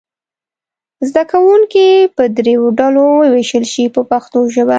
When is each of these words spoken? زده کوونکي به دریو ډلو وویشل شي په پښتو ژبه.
زده 1.09 1.23
کوونکي 1.31 1.85
به 2.15 2.23
دریو 2.37 2.63
ډلو 2.79 3.05
وویشل 3.21 3.63
شي 3.73 3.83
په 3.95 4.01
پښتو 4.11 4.39
ژبه. 4.53 4.69